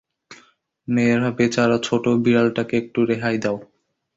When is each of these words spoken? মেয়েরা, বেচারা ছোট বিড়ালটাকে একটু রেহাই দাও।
মেয়েরা, 0.87 1.29
বেচারা 1.37 1.77
ছোট 1.83 2.03
বিড়ালটাকে 2.23 2.73
একটু 2.77 2.99
রেহাই 3.05 3.37
দাও। 3.37 3.57